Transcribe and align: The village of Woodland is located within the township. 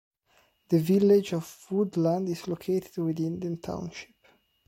The 0.69 0.79
village 0.79 1.31
of 1.33 1.67
Woodland 1.69 2.27
is 2.27 2.47
located 2.47 2.97
within 3.03 3.39
the 3.39 3.55
township. 3.57 4.15